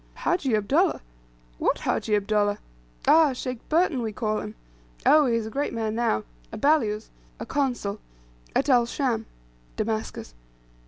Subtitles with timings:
[0.15, 0.99] "Hajji Abdullah!
[1.59, 2.57] What Hajji Abdullah?
[3.07, 3.33] Ah!
[3.33, 4.55] Sheikh Burton we call him.
[5.05, 7.99] Oh, he is a great man now; a balyuz (a consul)
[8.55, 9.27] at El Scham"
[9.75, 10.33] (Damascus.)